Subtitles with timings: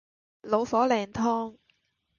[0.41, 1.57] 老火靚湯